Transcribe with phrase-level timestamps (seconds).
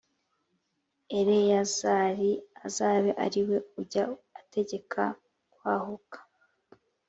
[1.17, 2.31] eleyazari
[2.65, 4.05] azabe ari we ujya
[4.39, 5.03] ategeka
[5.53, 6.19] kwahuka